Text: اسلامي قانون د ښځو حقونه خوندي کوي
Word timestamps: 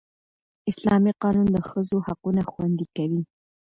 اسلامي 0.71 1.11
قانون 1.21 1.47
د 1.51 1.57
ښځو 1.69 1.97
حقونه 2.07 2.41
خوندي 2.51 2.85
کوي 2.95 3.21